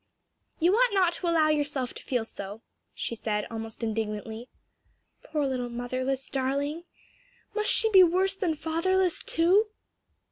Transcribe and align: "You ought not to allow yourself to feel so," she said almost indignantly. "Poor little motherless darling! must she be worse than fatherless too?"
"You 0.57 0.73
ought 0.73 0.95
not 0.95 1.13
to 1.13 1.27
allow 1.27 1.49
yourself 1.49 1.93
to 1.93 2.01
feel 2.01 2.25
so," 2.25 2.63
she 2.95 3.13
said 3.15 3.45
almost 3.51 3.83
indignantly. 3.83 4.49
"Poor 5.21 5.45
little 5.45 5.69
motherless 5.69 6.27
darling! 6.27 6.85
must 7.53 7.69
she 7.69 7.87
be 7.91 8.01
worse 8.01 8.35
than 8.35 8.55
fatherless 8.55 9.21
too?" 9.21 9.67